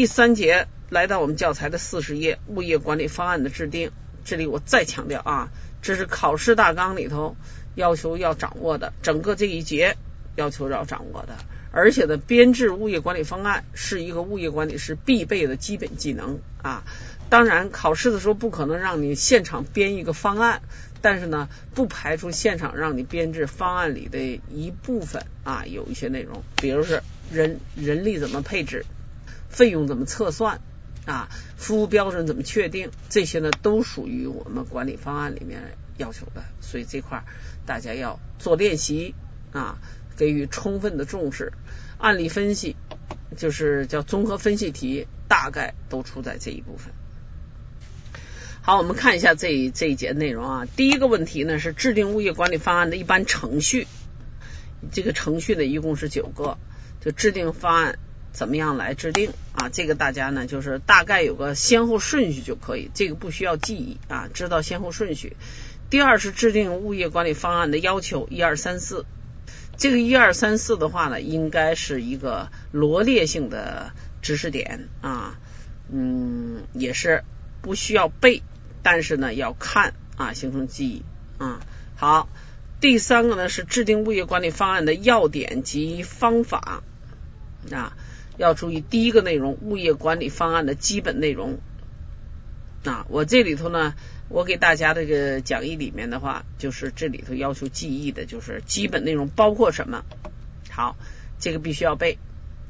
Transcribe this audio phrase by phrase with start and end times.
[0.00, 3.90] 第三节来到我们教材的四十页，物业管理方案的制定。
[4.24, 5.50] 这里我再强调啊，
[5.82, 7.36] 这是考试大纲里头
[7.74, 9.98] 要求要掌握的，整个这一节
[10.36, 11.36] 要求要掌握的。
[11.70, 16.82] 而且呢，编制物业管理方案是一个物业管理师必备的基本技能啊。
[17.28, 20.62] 当然，考试的时候不可能让你现场编一个方案，
[21.02, 28.86] 但是呢，不排除现场让你编制方案里的一部分啊，有一些内容，比如是人人力怎么配置，
[29.50, 30.62] 费用怎么测算
[31.04, 37.24] 啊，服务标准怎么确定，这些呢都属于我们管理方案里面要求的，所以这块
[37.66, 39.14] 大家要做练习
[39.52, 39.76] 啊。
[40.16, 41.54] 给予充分的重视，
[41.96, 42.76] 案例分析
[43.38, 46.92] 就是叫综合分析题，大概都出在这一部分。
[48.60, 50.66] 好，我们看一下这这一节内容啊。
[50.76, 53.86] 第一个问题呢是制定物业管理方案的一般程序，
[54.92, 56.58] 这个程序呢一共是九个，
[57.00, 57.98] 就制定方案
[58.32, 59.68] 怎么样来制定啊？
[59.68, 65.36] 这个大家呢就是大概有个先后顺序就可以，这个不需要记忆啊，知道先后顺序。
[65.90, 69.04] 第二是制定物业管理方案的要求，一二三四。
[69.76, 75.38] 这个一二三四的话呢，应该是一个罗列性的知识点啊，
[75.90, 77.24] 嗯，也是
[77.62, 78.42] 不需要背，
[78.82, 81.02] 但是呢要看啊，形成记忆
[81.38, 81.60] 啊。
[81.96, 82.28] 好，
[82.80, 86.82] 第三个呢是制定物业管理方案的要点及方法
[87.72, 87.96] 啊，
[88.40, 91.58] 要注意第一个内容，物业管理方案的基本内容
[92.84, 93.94] 啊，我这里头呢。
[94.32, 100.04] 我给大家这个讲义里面的话，就是这里头要求记忆的，就是基本内容包括什么。
[100.70, 100.94] 好，
[101.40, 102.16] 这个必须要背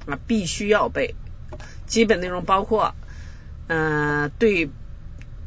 [0.07, 1.15] 啊，必须要背。
[1.87, 2.95] 基本内容包括，
[3.67, 4.71] 嗯，对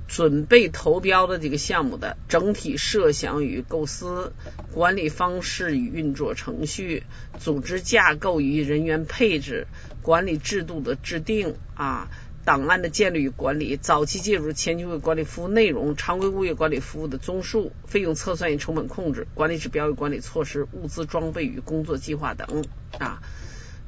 [0.07, 4.33] 准备投标的这个项目的整体设想与构思、
[4.71, 7.05] 管理方式与运作程序、
[7.39, 9.65] 组织架构与人员配置、
[10.03, 12.09] 管理制度的制定啊。
[12.45, 22.65] 档案的建立与管理，早期介入前期物业管理服务内容，常规物业管理服务的综述，费用测算与成本控制，管理指标与管理措施，物资装备与工作计划等
[22.99, 23.21] 啊，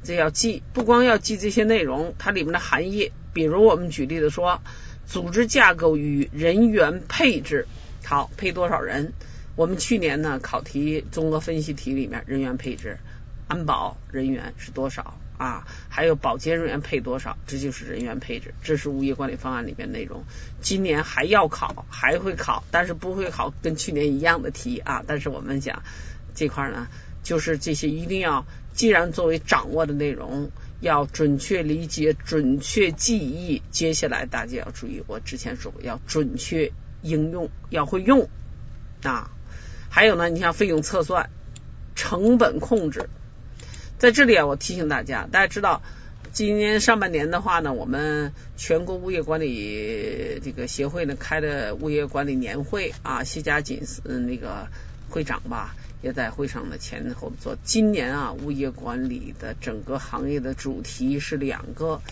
[0.04, 0.62] 这要记。
[0.72, 4.62] 不光要记这些内容，它里面的含义，比如我们举例的说，
[5.04, 7.66] 组织架构与人员配置，
[8.06, 9.12] 好，配多少人？
[9.54, 12.96] 我们去年呢考题综合分析题里面，人员配置，
[13.48, 15.18] 安保人员是多少？
[15.38, 17.36] 啊，还有保洁人员配多少？
[17.46, 20.24] 这就是人员配置，这是物业管理方案里面内容。
[20.60, 25.04] 今年还要考，还会考，但是不会考跟去年一样的题啊。
[25.06, 25.82] 但是我们讲
[26.34, 26.88] 这块呢，
[27.22, 33.62] 就是这些一定要，既然作为掌握的内容，要准确理解、准确记忆。
[33.70, 36.72] 接下来大家要注意，我之前说过，要准确
[37.02, 38.28] 应用，要会用
[39.02, 39.30] 啊。
[39.90, 41.30] 还有呢，你像费用测算、
[41.94, 43.08] 成本控制。
[43.98, 45.80] 在这里啊，我提醒大家，大家知道，
[46.34, 54.68] 今年上半年的话呢，我们全国物业管理这个协会呢开的物业管理年会啊，谢家锦嗯那个
[55.08, 57.56] 会长吧，也在会上的前后做。
[57.64, 62.02] 今年啊，物业管理的整个行业的主题是两个，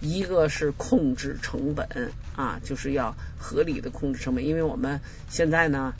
[0.00, 5.94] 一个是控制成本啊，就是要合理的控制成本，因为我们现在呢。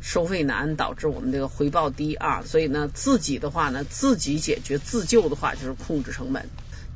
[0.00, 6.48] 收费难导致我们这个回报低啊，所以呢，自己的话呢，自己解决自救的话就是控制成本。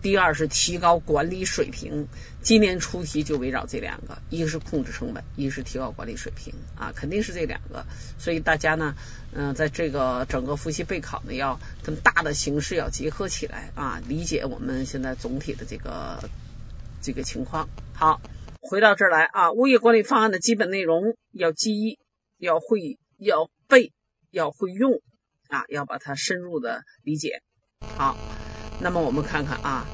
[0.02, 2.08] 第二是提高管理水平。
[2.42, 7.86] 今年出题就围绕这两个，一个是控制成本，一个是提高管理水平啊，肯定是这两个。
[8.18, 8.96] 所以大家呢，
[9.32, 16.28] 嗯，在这个整个复习备考呢，要跟大的形势要结合起来啊，理解我们现在总体的这个
[17.00, 17.68] 这个情况。
[17.94, 18.20] 好，
[18.60, 22.00] 回到这儿来啊，物业管理方案的基本内容要记忆。
[22.42, 23.92] 要会要背
[24.32, 25.00] 要会用
[25.48, 27.40] 啊，要把它深入的理解。
[27.96, 28.16] 好，
[28.80, 29.86] 那么我们看看啊，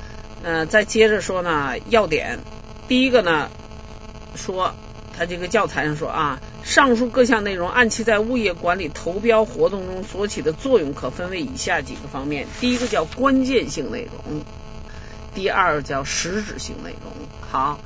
[0.43, 2.39] 呃，再接着说呢，要点
[2.89, 3.51] 第一个呢，
[4.35, 4.73] 说
[5.15, 12.47] 他这个教材上说啊，上述各项内容按其在物业管理投标活动中所起的作用，可分为以下几个方面。
[12.61, 14.43] 第一个叫关键性内容，
[15.35, 17.13] 第二叫实质性内容。
[17.43, 17.79] 好。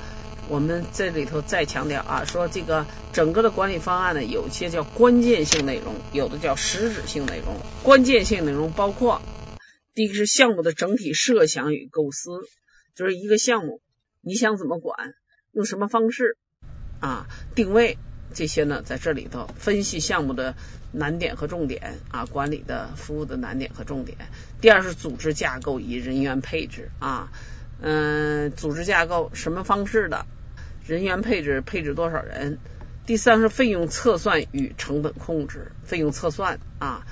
[0.53, 7.57] 我们这里头再强调啊，说这个整个的管理方案呢，有些叫关键性内容，有的叫实质性内容。
[7.81, 9.23] 关键性内容包括
[9.95, 12.29] 第一个是项目的整体设想与构思，
[12.93, 13.81] 就是一个项目
[14.21, 15.15] 你想怎么管，
[15.53, 16.37] 用什么方式
[16.99, 17.97] 啊，定位
[18.35, 20.53] 这些呢，在这里头分析项目的
[20.91, 24.19] 难点和重点啊，管理的服务的难点和重点。
[24.61, 27.31] 第二是组织架构与人员配置啊。
[27.85, 30.27] 嗯，组织架构什么方式的？
[30.85, 32.57] 人员配置配置多少人？
[33.05, 37.05] 第三是费用测算与成本控制，费用测算啊，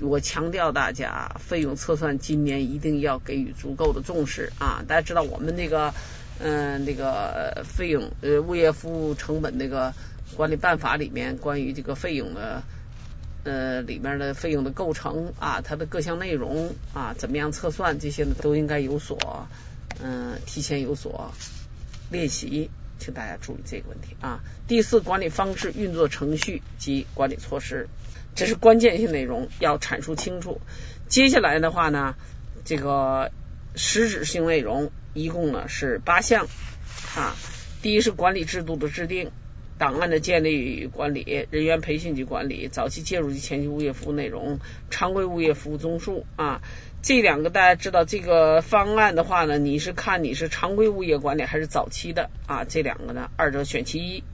[0.00, 4.84] 我强调大家费用测算今年一定要给予足够的重视啊！
[4.86, 5.92] 大家知道我们那个
[6.38, 9.92] 嗯那个费用呃物业服务成本那个
[10.36, 12.62] 管理办法里面关于这个费用的
[13.42, 19.48] 呃里面的费用的构成啊，它的各项内容啊怎么样测算这些呢都应该有所
[20.00, 21.32] 嗯提前有所
[22.10, 24.40] 练习，请大家注意这个问题啊。
[24.66, 27.88] 第四，管理方式、运作程序及管理措施。
[28.34, 30.60] 这是关键性内容，要阐述清楚。
[31.08, 32.16] 接下来的话呢，
[32.64, 33.30] 这个
[33.76, 36.46] 实质性内容一共呢是八项
[37.16, 37.36] 啊。
[37.80, 39.30] 第一是管理制度的制定、
[39.78, 44.58] 档案的建立与管理、人员培训及管理、早期介入及前期物业服务内容、
[44.90, 46.62] 常规物业服务综述啊。
[47.04, 52.64] 这两个大家知道，这个方案的话呢，你是看你是常规物业管理还是早期的啊？
[52.64, 54.24] 这两个呢，二者选其一。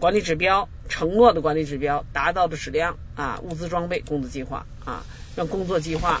[0.00, 5.04] 管理指标，承诺的管理指标，达到的质量啊，物资装备，工作计划啊，
[5.36, 6.20] 让工作计划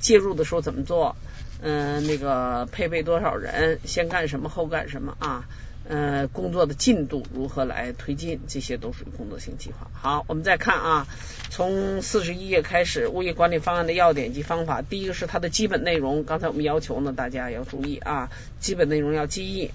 [0.00, 1.14] 介入的时候怎么做？
[1.62, 5.44] 嗯，那个配备多少人，先干什么，后干什么啊？
[5.88, 8.40] 呃，工作的进度如何来推进？
[8.48, 9.88] 这些都属于工作性计划。
[9.92, 11.06] 好，我们再看啊，
[11.50, 14.82] 从四十一页开始，物业管理方案的要点及方法。
[14.82, 19.70] 第一个是它的基本内容，刚才我们要求呢，大家要注意啊，基本内容要记忆。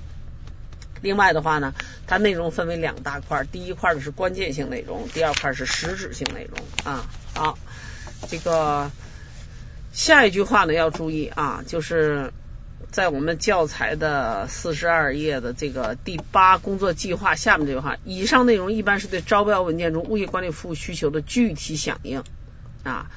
[1.01, 1.73] 另外的话呢，
[2.07, 7.09] 它内容分为两大块，第一块呢是关键性内容，第二块是实质性内容啊。
[7.33, 7.57] 好，
[8.27, 8.91] 这个
[9.93, 12.31] 下一句话呢要注意啊，就是
[12.89, 22.23] 在我们教材的四十二页的这个第八工作计划下面这句话，以上内容一般是对招标文件中物业管理服务需求的具体响应
[22.83, 23.09] 啊。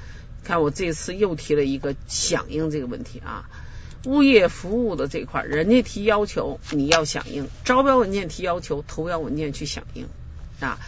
[0.45, 3.49] 看我这次又提了一个响应这个问题啊。
[4.05, 10.07] 物业服务的这块，人家提要求你要响应，招标文件提要求，投标文件去响应
[10.61, 10.79] 啊。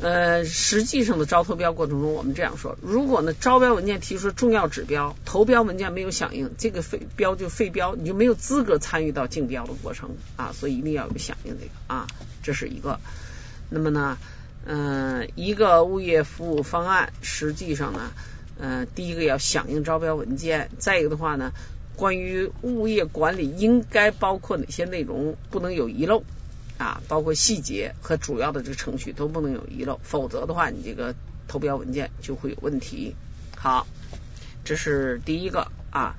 [0.00, 10.52] 呃，实际上的招投标过程中，我们这样说：如果呢招标文件提出重要指标，投标文件没有响应，这个废标就废标，你就没有资格参与到竞标的过程啊。
[10.54, 12.06] 所以一定要有响应这个啊，
[12.42, 12.98] 这是一个。
[13.68, 14.16] 那么呢，
[14.64, 18.10] 嗯，一个物业服务方案，实际上呢，
[18.58, 21.52] 嗯，第一个要响应招标文件，再一个的话呢。
[21.96, 26.22] 关于物业管理应该包括哪些内容，不能有遗漏
[26.80, 31.14] 啊，包括细节和主要的这个程序都不能有遗漏，否则的话，你这个
[31.46, 33.14] 投标文件就会有问题。
[33.54, 33.86] 好，
[34.64, 36.14] 这是第一个啊。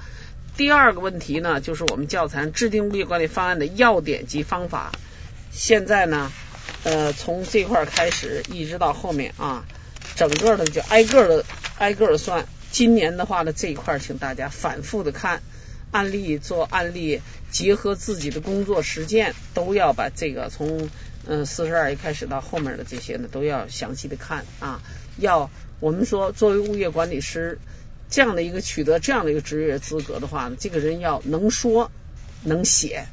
[0.56, 4.92] 第二个问题呢，就是我们教材制定物业管理方案的要点及方法。
[5.52, 6.32] 现在呢，
[6.84, 9.66] 呃，从这块开始一直到后面啊，
[10.16, 11.46] 整个的就挨个的
[11.80, 12.46] 挨个的算。
[12.70, 15.42] 今年的话呢，这一块请大家反复的看。
[15.92, 17.22] 案例做案例，
[17.52, 20.90] 结合自己的工作实践，都要把这个从
[21.28, 24.82] 嗯四十二页开始到后面的这些呢，都要详细的看啊。
[25.18, 25.50] 要
[25.80, 27.60] 我们说，作为物业管理师
[28.10, 31.92] 这样的一个取得这样的一个职业资格的话呢，这个人要能说
[32.44, 33.06] 能写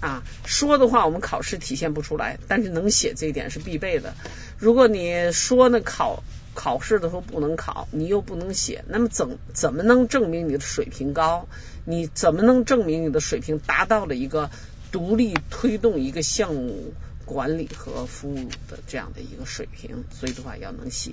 [0.00, 0.22] 啊。
[0.44, 4.14] 说的话我们考试体现不出来，但是能写这一点是必备的。
[4.58, 6.22] 如果你说呢考。
[6.52, 11.46] 考试的时候不能考，你又不能写，那么怎怎么能证明你的水平高？
[11.84, 14.50] 你怎么能证明你的水平达到了一个
[14.92, 16.92] 独立推动一个项目
[17.24, 20.04] 管理和服务的这样的一个水平？
[20.10, 21.12] 所以的话要能写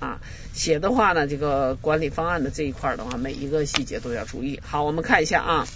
[0.00, 0.20] 啊，
[0.52, 4.60] 写的话呢，这个管理方案的这一块的话，每一个细节都要注意。
[4.64, 5.66] 好，我们看一下啊，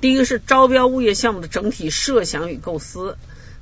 [0.00, 3.16] 第一个是招标物业项目的整体设想与构思。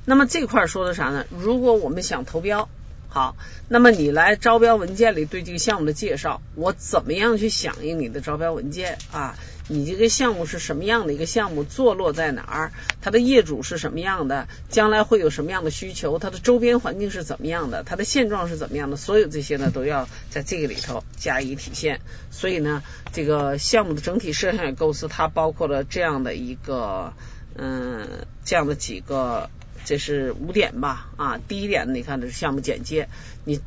[0.05, 1.25] 那么这块说的啥呢？
[1.31, 2.69] 如果我们想投标。
[3.11, 3.35] 好，
[3.67, 9.35] 那么你来招标文件里对这个项目的介绍，我怎么样去响应你的招标文件啊？
[9.67, 11.63] 你这个项目是什么样的一个项目？
[11.63, 12.71] 坐落在哪儿？
[13.01, 14.47] 它的业主是什么样的？
[14.69, 16.19] 将来会有什么样的需求？
[16.19, 17.83] 它的周边环境是怎么样的？
[17.83, 18.95] 它的现状是怎么样的？
[18.95, 22.01] 所有这些呢，都要在这个里头加以体现。
[22.29, 27.13] 所以呢，这个项目的整体设想构思，它包括了这样的一个
[27.55, 28.07] 嗯，
[28.45, 29.49] 这样的几个。
[29.89, 33.09] 这是五点吧啊，第一点你看这是项目简介，
[33.43, 33.59] 你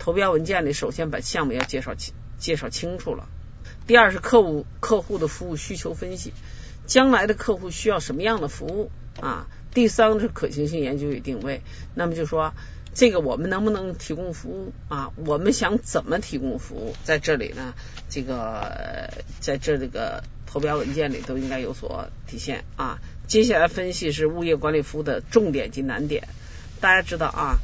[0.00, 3.28] 投标文件里首先把项目要介绍清介绍清楚了。
[3.86, 6.32] 第二是客户客户的服务需求分析，
[6.86, 9.46] 将来的客户需要什么样的服务啊？
[9.72, 11.62] 第三是可行性研究与定位，
[11.94, 12.52] 那么就说
[12.92, 15.12] 这个我们能不能提供服务啊？
[15.24, 16.96] 我们想怎么提供服务？
[17.04, 17.74] 在这里呢，
[18.10, 22.98] 这个在这这个投标文件里都应该有所体现啊。
[23.26, 26.28] 接下来分析是物业管理服务的重点及难点。
[26.80, 27.56] 大家知道啊，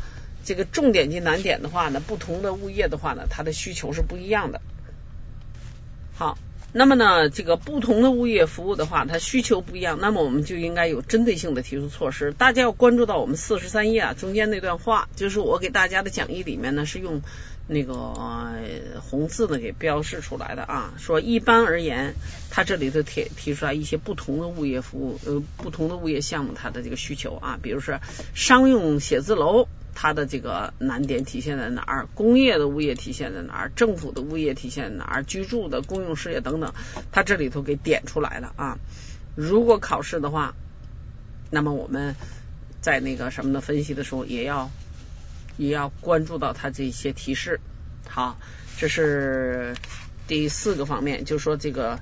[0.45, 4.63] 这个重点及难点的话呢，不同的物业的话呢，它的需求是不一样的。
[6.15, 6.39] 好，
[6.73, 12.33] 那么呢，这个不同的物业服务的话，它需求不一样，那么我们就应该有针对性的提出措施。
[12.33, 17.21] 大家要关注到我们四十三页啊中间那段话，就是我给大家的讲义里面呢是用
[17.73, 17.95] 那个
[19.01, 20.95] 红字呢给标示出来的啊。
[20.99, 22.15] 说一般而言，
[22.51, 28.01] 它这里头提提出来一些不同的物业服务，呃，不同的物业项目它的这个需求啊，比如说
[28.35, 29.69] 商用写字楼。
[29.93, 32.07] 它的这个难点体现在哪儿？
[32.15, 33.73] 工业的物业体现在哪儿？
[33.75, 35.23] 政府的物业体现在哪儿？
[35.25, 36.73] 居住的公用事业等等，
[37.13, 38.79] 它这里头给点出来了啊。
[39.35, 40.55] 如果考试的话，
[41.51, 42.15] 那么我们
[42.81, 44.71] 在那个什么的分析的时候，也要
[45.61, 47.61] 也要关注到它这些提示。
[48.09, 48.39] 好，
[48.79, 49.77] 这是
[50.27, 52.01] 第四个方面，就是说这个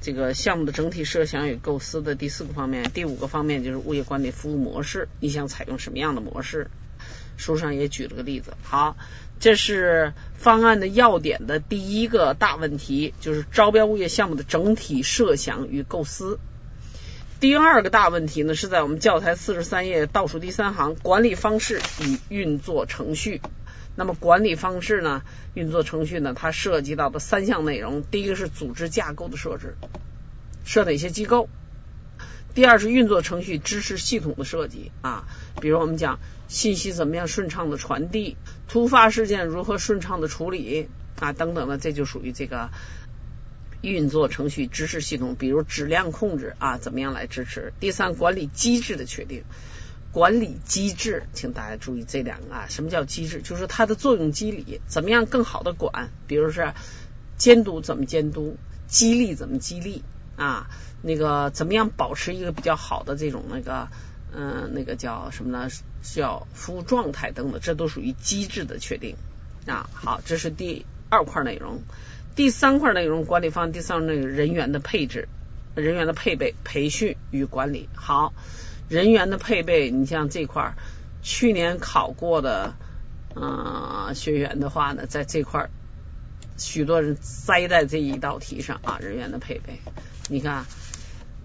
[0.00, 2.90] 这个项目的整体设想与构思的第四个方面。
[2.94, 6.70] 第五个方面就是物业管理服务模式，你想采用什么样的模式？
[7.36, 8.96] 书上也举了个例子，好，
[9.38, 16.38] 这是方案的要点的第一个大问题，就是招标物业项目的整体设想与构思。
[17.42, 23.40] 第二个大问题呢，是在我们教材四十三页倒数第三行，管理方式与运作程序。
[23.96, 25.22] 那么管理方式呢，
[25.52, 29.74] 运作程序呢，它涉及到的三项内容，第一个是组织架构的设置，
[30.64, 31.48] 设哪些机构？
[32.54, 35.24] 第二是运作程序支持系统的设计啊，
[35.60, 38.36] 比如我们讲信息怎么样顺畅的传递，
[38.68, 42.70] 突发事件如何顺畅的处理啊等等的，这就属于这个
[43.82, 47.72] 运作程序支持系统，比如质量控制啊怎么样来支持。
[47.80, 49.42] 第三，管理机制的确定，
[50.12, 53.42] 管理机制，请大家注意这两个啊，什么叫机制？
[53.42, 56.72] 就是它的作用机理，怎么样更好的管，比如是
[57.36, 60.02] 监督怎么监督，激励怎么激励
[60.36, 60.70] 啊。
[61.02, 63.88] 那个怎么样保持一个比较好的这种那个
[64.32, 65.68] 嗯那个叫什么呢？
[66.02, 69.16] 叫服务状态等等，这都属于机制的确定
[69.66, 69.90] 啊。
[69.92, 71.82] 好，这是第二块内容。
[72.34, 75.28] 第三块内容管理方第三块内容人员的配置、
[75.74, 77.88] 人员的配备、培训与管理。
[77.94, 78.32] 好，
[78.88, 80.74] 人员的配备，你像这块儿
[81.22, 82.74] 去年考过的
[83.34, 85.70] 嗯学员的话呢，在这块儿
[86.56, 89.80] 许多人栽在这一道题上啊，人员的配备，
[90.28, 90.64] 你看。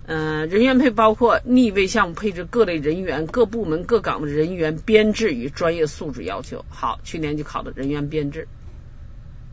[0.10, 6.63] 嗯，人员配包括逆位项目配置各类人员、各部门各岗的人员编制与专业素质要求。
[6.70, 8.48] 好，去年就考的人员编制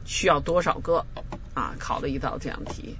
[0.04, 1.06] 需要多少个
[1.54, 1.74] 啊？
[1.78, 2.96] 考了一道这样题，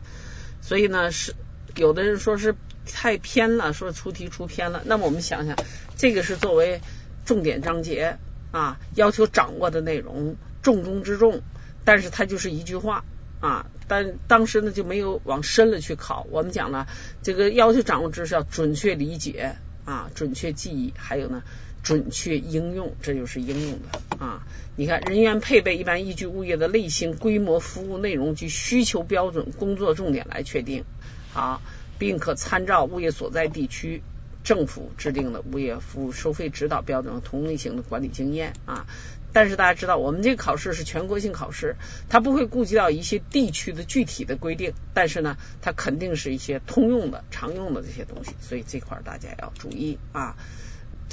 [0.60, 1.34] 所以呢是
[1.76, 2.54] 有的人说是
[2.86, 4.82] 太偏了，说出题出偏了。
[4.84, 5.56] 那么我们想想，
[5.96, 6.80] 这个是作为
[7.24, 8.18] 重点章节
[8.52, 11.42] 啊，要求掌握的内容重中之重，
[11.84, 13.04] 但是它就是一句话。
[13.40, 16.26] 啊，但当时呢就没有往深了去考。
[16.30, 16.86] 我们讲了，
[17.22, 21.42] 这个要求掌握知识要准确理解啊，准确记忆，还有呢
[21.84, 24.44] 准确应用，这就是应用的啊。
[24.74, 30.84] 你看，人员配备一般依据物业的类型、规模、服务内容及需求标准、工作重点来确定。
[31.32, 31.62] 好，
[31.98, 34.02] 并可参照物业所在地区
[34.42, 38.86] 政府制定的物业服务收费指导标准和同类型的管理经验啊。
[39.32, 41.76] 但是大家知道，我们这个考试是全国性考试，
[42.08, 50.36] 它不会顾及到一些地区的具体的规定，但是呢，它肯定是一些通用的、常用的这些东西，所以这块大家要注意啊。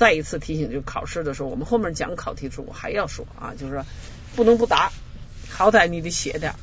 [0.01, 3.86] 再一次提醒，就考试的时候，我们后面讲考题的时候，我还要说啊，就是说
[4.36, 4.91] 不能不答，
[5.48, 6.55] 好歹你得写点，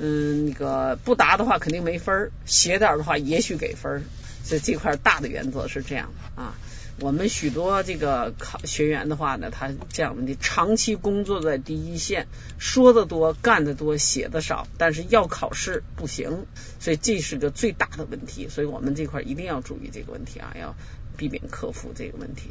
[0.00, 2.30] 嗯，那个不答的话肯定没分儿。
[2.44, 4.02] 写点的话也许给分儿。
[4.44, 6.54] 所以这块大的原则是这样的啊。
[7.00, 12.28] 我们许多这个考学员的话呢，他这样的长期工作在第一线，
[12.58, 16.46] 说的多，干的多，写的少，但是要考试不行，
[16.78, 18.48] 所以这是个最大的问题。
[18.48, 20.76] 所以我们这块一定要注意这个问题啊，要
[21.16, 22.50] 避免克服这个问题。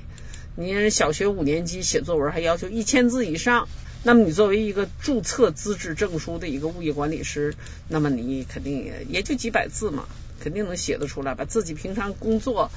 [0.56, 3.68] 你小学五年级写作文还要求一千字以上，
[4.04, 7.56] 那么你作为一个注册资质证书的一个物业管理师，
[7.88, 10.06] 那么你肯定也也就几百字嘛，
[10.40, 12.72] 肯定能写得出来，把自己平常工作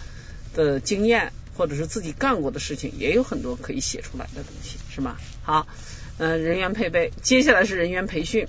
[0.54, 1.32] 的经验。
[1.56, 5.16] 或者是自己干过的事情，也有很多可以写出来的东西，是吗？
[5.44, 5.68] 好，
[6.18, 8.48] 嗯，人员配备，接下来是人员培训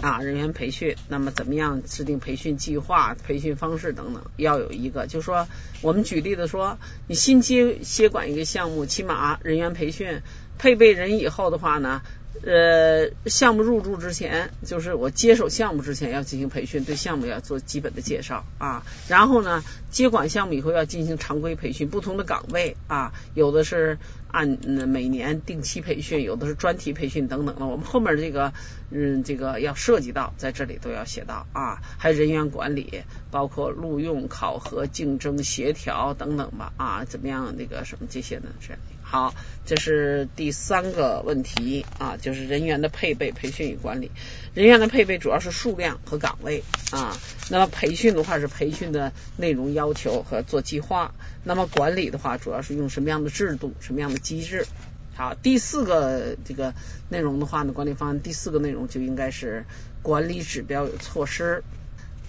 [0.00, 5.46] 啊，人员培训，那么怎么样制定培训计划、培训方式等等，要有一个，就说，
[5.82, 10.22] 我们举例子说，你新接接管一个项目，起码人员培训，
[10.58, 12.02] 配备人以后的话呢。
[12.46, 18.84] 呃，项目入驻之前，就是我接手项目之前要进行培训，对项目要做基本的介绍啊。
[19.08, 23.98] 然后呢，接管项目以后要进行常规培训，不同的岗位啊，有的是
[24.28, 24.58] 按
[24.88, 27.64] 每年定期培训，有的是专题培训等等的。
[27.64, 28.52] 我们后面这个
[28.90, 31.80] 嗯，这个要涉及到，在这里都要写到啊。
[31.96, 38.50] 还有人员管理，包括录用、考核、竞争、协调等等吧啊，怎么样那个什么这些呢？
[38.60, 38.78] 这样。
[39.14, 39.32] 好，
[39.64, 44.10] 这是第三个问题啊，就是人员的配备、培训与管理。
[44.54, 47.16] 人员的配备主要是数量和岗位啊，
[47.48, 54.66] 那么培训的话是培训的内容要求和做计划，那么管理的话主要是用什么样的制度、什么样的机制。
[55.14, 56.74] 好，第四个这个
[57.08, 59.64] 内容的话呢，管理方案第四个内容就应该是
[60.02, 61.62] 管理指标有措施，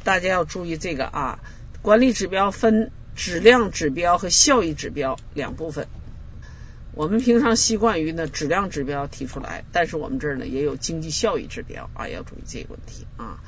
[0.04, 1.39] 大家要注意这个啊，
[1.82, 5.88] 管理指标分质量指标和效益指标两部分。
[6.96, 13.40] 我们平常习惯于呢质量指标提出来，但是我们这儿呢也有经济效益指标啊，要注意这个问题啊。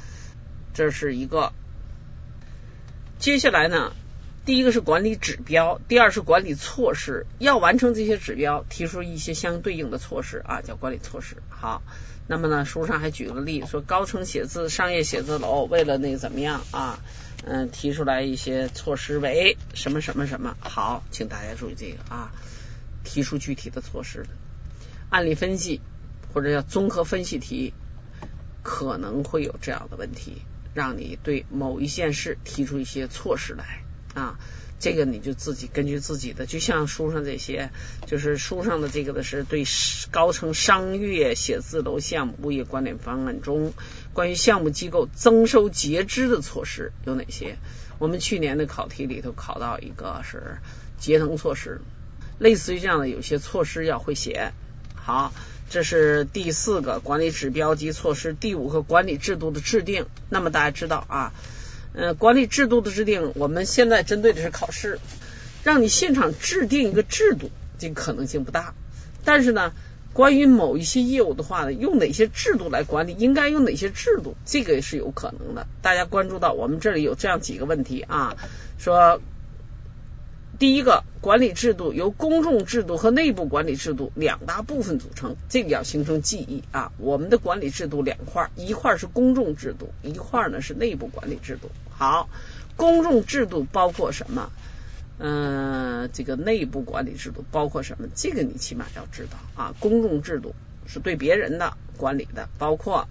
[0.74, 1.54] 这是一个，
[3.18, 3.94] 接下来呢。
[4.46, 7.26] 第一个是管理指标，第二是管理措施。
[7.38, 11.36] 要完成这些指标，提出一些相对应的措施啊，叫管理措施。
[11.50, 11.82] 好，
[12.28, 17.00] 那么呢，书上还举个例，说高层写字商业写字楼为了那个怎么样啊，
[17.44, 20.56] 嗯，提出来一些措施为什么什么什么。
[20.62, 22.32] 好，请大家注意这个啊，
[23.08, 24.26] 提出具体的措施。
[25.10, 25.80] 案例分析
[26.34, 27.74] 或者叫综合分析题，
[28.62, 30.42] 可能会有这样的问题，
[30.74, 33.82] 让你对某一件事提出一些措施来。
[34.14, 34.38] 啊，
[34.80, 37.70] 这个你就自己根据自己的，就像书上这些，
[38.08, 39.64] 就是书上的这个的是对
[40.12, 43.74] 高层商业写字楼项目物业管理方案中
[44.14, 47.58] 关于项目机构增收节支的措施有哪些？
[48.00, 50.58] 我们去年的考题里头考到一个是
[51.00, 51.82] 节能措施，
[52.40, 54.52] 类似于这样的有些措施要会写。
[54.96, 55.34] 好，
[55.70, 60.06] 这是第四个管理指标及措施，第五个管理制度的制定。
[60.30, 61.34] 那么大家知道啊。
[61.94, 65.00] 呃，管理制度的制定，我们现在针对的是考试，
[65.64, 68.76] 让你现场制定一个制度，这个可能性不大。
[69.24, 69.72] 但是呢，
[70.14, 75.66] 关于某一些业务的话呢，用哪些制度来管理，应该用哪些制度，这个也是有可能的。
[75.82, 78.36] 大家关注到我们这里有这样几个问题啊，
[78.78, 79.20] 说。
[80.60, 86.92] 第一个管理制度由公众制度和内部管理制度两大部分组成，这个要形成记忆啊。
[86.98, 91.70] 我们的管理制度两块，一块是公众制度，一块呢是内部管理制度。
[91.92, 92.28] 好，
[92.76, 94.52] 公众制度包括什么？
[95.20, 98.08] 嗯，这个内部管理制度包括什么？
[98.16, 99.76] 这个你起码要知道啊。
[99.80, 100.56] 公众制度
[100.88, 103.08] 是对别人的管理的，包括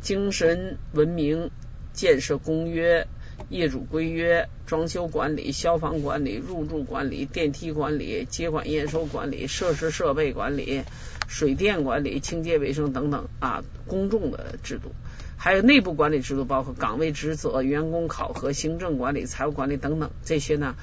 [0.00, 1.50] 精神文明
[1.92, 3.06] 建设公约。
[3.50, 10.84] 业主规约、装修管理、消防管理、入住管理、电梯管理、接管验收管理、设施设备管理、
[11.26, 14.92] 水电管理、清洁卫生等等啊，公众的制度，
[15.36, 20.76] 还有内部管理制度，包括岗位职责、员工考核、行政管理、财务管理等等，这些呢，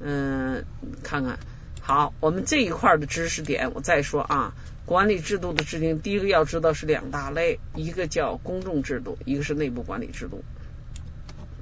[0.00, 0.64] 嗯，
[1.02, 1.38] 看看。
[1.82, 4.54] 好，我们这一块的知识点，我再说啊，
[4.86, 10.42] 管理制度的制定，第一个要知道是两大类，一个叫公众制度，一个是内部管理制度。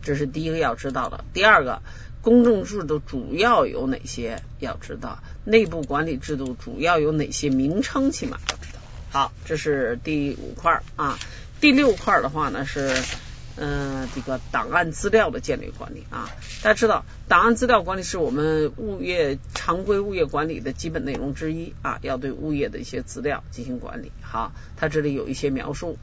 [0.05, 1.25] 这是第一个要知道的。
[1.33, 1.83] 第二个，
[2.23, 4.43] 公众制度主要有哪些？
[4.61, 8.11] 要知道内部管理制度主要有哪些名称？
[8.11, 8.81] 起码要知道。
[9.11, 11.19] 好，这是第五块啊。
[11.61, 12.95] 第六块的话呢是，
[13.57, 16.29] 嗯，这个档案资料的建立管理啊。
[16.63, 24.13] 大家知道，档案资料管理是我们物业常规物业管理的基本内容之一啊，要对物业的一些资料进行管理。
[24.21, 25.97] 好，它这里有一些描述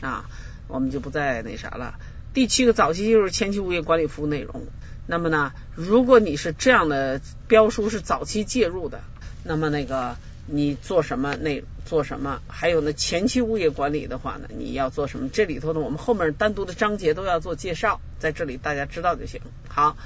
[0.00, 0.24] 啊，
[0.66, 1.94] 我们就不再那啥了。
[2.34, 4.66] 第七个早期就是前期物业管理服务内容。
[5.06, 9.02] 那么呢，如果你是这样的标书是早期介入的，
[9.44, 10.16] 那么那个
[10.46, 12.42] 你做什么内做什么？
[12.48, 15.28] 还有呢，前期物业管理的话呢，你要做什么？
[15.28, 19.40] 这里头呢，我们后面单独的章节都要做介绍，在这里大家知道就行。
[19.68, 19.96] 好，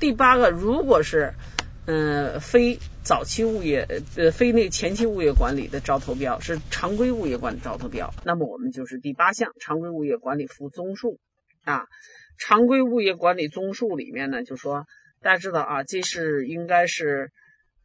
[0.00, 1.34] 第八个，如果是
[1.84, 11.20] 嗯非早期物业呃非那前期物业管理的招投标，是常规物业管理招投标，那么我们就是第八项常规物业管理服务综述。
[11.66, 11.86] 啊，
[12.38, 14.86] 常规物业管理综述里面呢，就说
[15.20, 17.32] 大家知道啊，这是应该是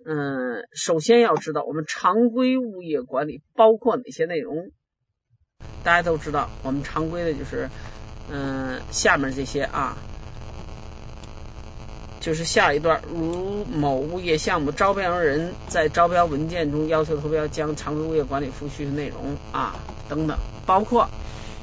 [0.05, 4.69] 嗯，首先要知道我们常规物业管理包括哪些内容。
[5.83, 7.69] 大家都知道，我们常规的就是
[8.31, 9.97] 嗯，下面这些啊，
[12.19, 19.75] 就是下一段，如某物业项目招标人在招标文件中要求投标将常规物业管理服务需求内容啊
[20.07, 21.09] 等等，包括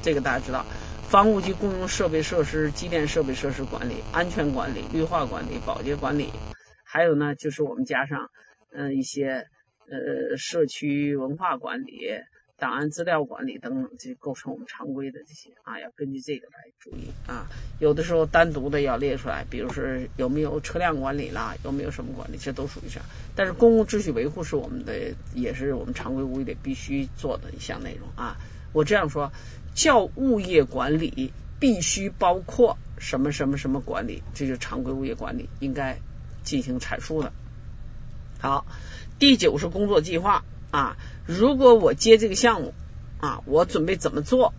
[0.01, 0.65] 这个大家知道。
[1.09, 6.43] 房屋及公用设备设施、机电设备设施管理、安全管理、绿化管理、保洁管理，
[6.85, 8.29] 还有呢，就是我们加上
[8.71, 9.47] 嗯一些
[9.89, 12.11] 呃社区文化管理、
[12.59, 17.47] 档案资料管理等等，这构成我们常规的这些啊，要根据这个来注意啊。
[17.79, 19.83] 有的时候单独的要列出来，比如说
[20.17, 23.05] 有没有车辆管理啦，有没有什么管理，这都属于这样。
[23.35, 28.37] 但是公共秩序维护是我们的，也是我们常规物业必须做的一项内容啊。
[28.73, 29.31] 我这样说。
[29.75, 35.99] 叫物业管理必须包括什么什么什么管理，这就是常规物业管理应该
[36.43, 37.31] 进行阐述的。
[38.39, 38.65] 好，
[39.17, 40.97] 第九是工作计划啊，
[41.29, 42.73] 如果我接这个项目
[43.19, 44.51] 啊，我准备怎么做？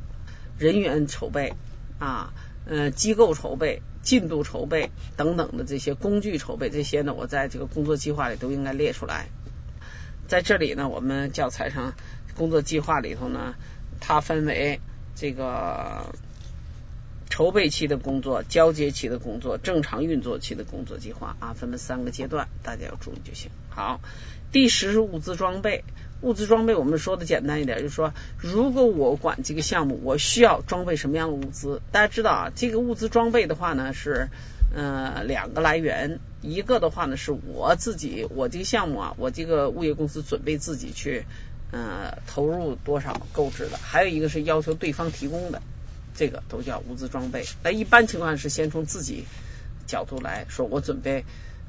[0.57, 1.55] 人员筹备
[1.99, 2.33] 啊，
[2.65, 9.31] 呃，机构筹备、进度筹备等等的这些工具筹备，这些呢，我在这个工作计划里都应该列出来。
[10.29, 11.95] 在这里呢，我们教材上
[12.37, 13.57] 工作计划里头呢，
[13.99, 14.79] 它分为
[15.17, 16.15] 这个
[17.29, 23.51] 筹备期的工作、交接期的工作、正常运作期的工作计划啊，分为三个阶段，大家要注意就行。
[23.71, 24.01] 好，
[24.53, 25.83] 第十是物资装备。
[26.23, 31.81] 物资装备，我们说的简单一点，就是说，如果我管这个项目，我需要装备什么样的物资？
[31.93, 34.29] 大家知道啊，这个物资装备的话呢，是
[34.77, 41.25] 呃两个来源，一个的话呢是我自己，我这个项目啊，我这个物业公司准备自己去
[41.71, 45.63] 呃投入多少购置的，还有一个是要求对方提供的，
[46.15, 47.47] 这个都叫物资装备。
[47.63, 49.25] 那一般情况是先从自己
[49.87, 51.25] 角度来说，我准备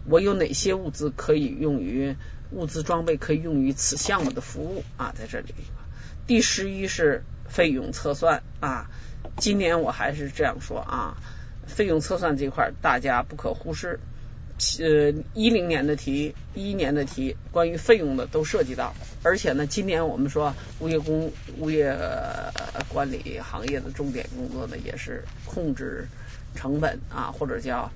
[0.10, 2.18] 我有哪些物资可以用于。
[2.52, 5.54] 物资装备可以用于此项目的服务啊，在这里。
[6.28, 8.90] 第十一是费用测算啊，
[9.38, 11.18] 今年我还是这样说啊，
[11.66, 14.00] 费用测算这块大家不可忽视。
[14.80, 18.94] 呃，一零年的题，一一年的题，关于费用的都涉及到。
[19.24, 21.98] 而且呢，今年我们说物业工物业
[22.90, 26.08] 管理行业的重点工作呢，也是控制
[26.56, 27.92] 成本啊，或者叫。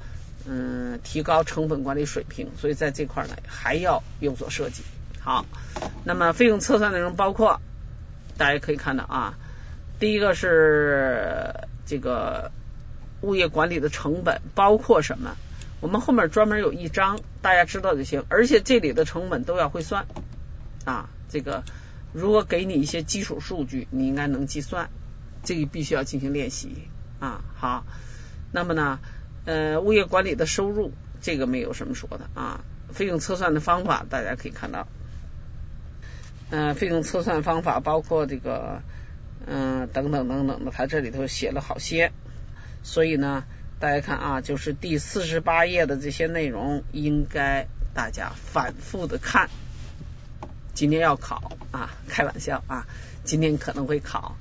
[0.47, 4.83] 嗯，提高成本管理水平，所以在这块呢还要有所设计。
[5.19, 5.45] 好，
[6.03, 7.59] 那么费用测算内容包括，
[8.37, 9.37] 大家可以看到啊，
[9.99, 12.51] 第一个是这个
[13.21, 15.35] 物业管理的成本包括什么？
[15.81, 18.23] 我们后面专门有一章，大家知道就行。
[18.29, 20.05] 而且这里的成本都要会算
[20.85, 21.63] 啊，这个
[22.13, 24.89] 如果给你一些基础数据，你应该能计算，
[25.43, 26.87] 这个必须要进行练习
[27.19, 27.43] 啊。
[27.55, 27.83] 好，
[28.51, 28.99] 那么呢？
[29.45, 32.61] 呃，物业管理的收入，这个没有什么说的啊。
[32.91, 34.87] 费用测算的方法，大家可以看到，
[36.49, 38.81] 呃，费用测算方法包括这个，
[39.45, 42.11] 嗯，等等等等的，它这里头写了好些。
[42.83, 43.43] 所以呢，
[43.79, 49.49] 大家看啊，就是第四十八页的这些内容，应该大家反复的看。
[50.73, 52.85] 今天要考啊，开玩笑啊，
[53.23, 54.37] 今天可能会考，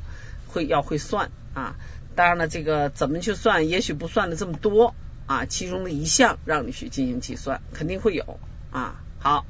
[0.48, 1.76] 会要会算啊。
[2.14, 3.68] 当然了，这个怎么去算？
[3.68, 4.94] 也许不算的这么多
[5.26, 8.38] 啊，其中的一项让你去进行计算，肯定会有
[8.70, 9.02] 啊。
[9.18, 9.44] 好，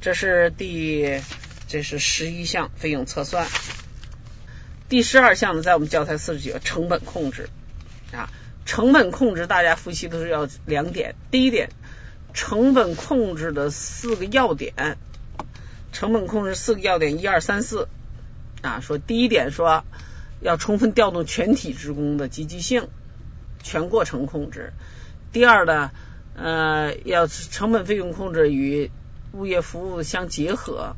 [0.00, 1.20] 这是第
[1.68, 3.46] 这是十一项费用测算。
[4.88, 7.48] 第十二项呢，在我们教材四十九成本控制
[8.12, 8.30] 啊，
[8.64, 11.14] 成本控制大家复习的是要两点。
[11.30, 11.70] 第一点，
[12.32, 14.96] 成本控制的四个要点，
[15.92, 17.88] 成本控制四个要点，一二三四
[18.62, 18.80] 啊。
[18.80, 19.84] 说第一点说。
[20.40, 22.88] 要充分调动全体职工的积极性，
[23.62, 24.72] 全过程控制。
[25.32, 25.90] 第二呢，
[26.34, 28.90] 呃，要成本费用控制与
[29.32, 30.96] 物业服务相结合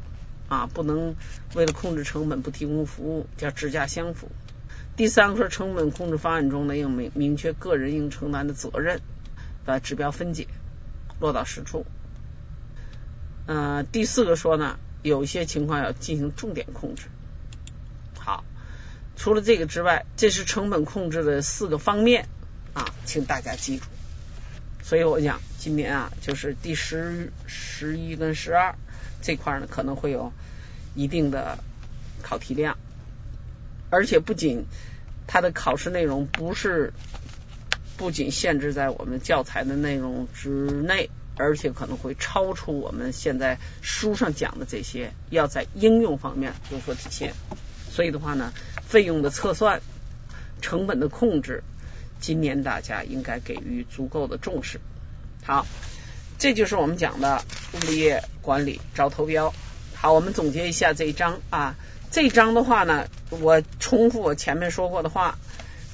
[0.49, 1.17] 啊，不能
[1.55, 4.29] 为了控制成本不提供服务，叫指价相符。
[4.97, 9.01] 第三个说成本控制方案中呢，应明明确个人应承担的责任，
[9.65, 10.47] 把指标分解，
[11.19, 11.85] 落到实处。
[13.47, 17.09] 嗯，第四个说呢，有些情况要进行重点控制。
[19.17, 22.29] 除了这个之外，这是成本控制的四个方面
[22.75, 23.85] 啊，请大家记住。
[24.83, 28.75] 所以我讲今年啊，就是第十、十一跟十二
[29.23, 30.33] 这块呢，可能会有
[30.95, 31.59] 一定的
[32.21, 32.77] 考题量，
[33.91, 34.67] 而且不仅
[35.27, 36.93] 它的考试内容不是
[37.97, 47.35] 不仅限制在我们教材的内容之内，而且可能会超出我们现在书上讲的这些，要在应用方面有所体现。
[47.93, 48.53] 所以的话呢。
[48.85, 49.81] 费用的测算、
[50.61, 51.63] 成本的控制，
[52.21, 54.81] 今年大家应该给予足够的重视。
[55.47, 55.67] 好，
[56.39, 59.55] 这就是我们讲的物业管理招投标。
[59.95, 61.75] 好，我们总结一下这一章啊，
[62.11, 65.39] 这一章的话呢，我重复我前面说过的话，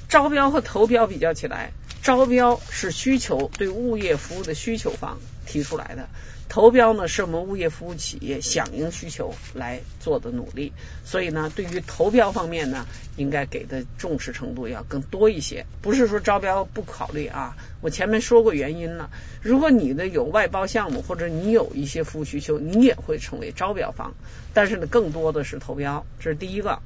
[0.09, 1.71] 招标和投标比较起来，
[2.03, 6.07] 招标是需求对物业服务的需求方提出来的。
[6.47, 10.73] 投标呢是我们物业服务企业响应需求来做的努力，
[11.05, 15.65] 所以呢，对于投标方面呢，应该给的重视程度要更多一些。
[15.81, 19.11] 不是说招标不考虑啊，我前面说过原因了。
[19.43, 24.15] 如果你的有外包项目或者你有一些服务需求，你也会成为招标方。
[24.53, 26.79] 但是呢，更多的是投标，这是第一个。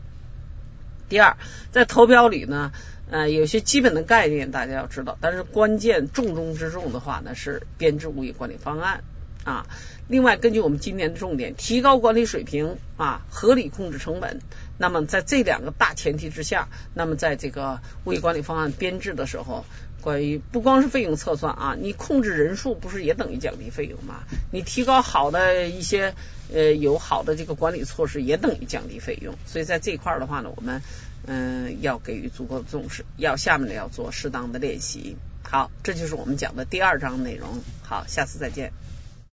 [1.13, 1.37] 第二，
[1.71, 2.71] 在投标里呢，
[3.11, 9.03] 呃，有些基本的概念大家要知道，但是关键重中之重的话呢，是编制物业管理方案。
[9.43, 9.67] 啊，
[10.07, 14.39] 另外根据我们今年的重点，提高管理水平啊，合理控制成本。
[14.79, 19.65] 那么在这两个大前提之下，那么在这个物业管理方案编制的时候，
[20.01, 24.23] 关于不光是费用测算啊，你控制人数不是也等于降低费用吗？
[24.51, 26.15] 你提高好的一些
[26.53, 29.35] 呃有好的这个管理措施，也等于降低费用。
[29.45, 30.81] 所以在这一块儿的话呢，我们
[31.25, 35.17] 嗯要给予足够的重视，要下面呢要做适当的练习。
[35.43, 37.61] 好，这就是我们讲的第二章内容。
[37.81, 38.71] 好，下次再见。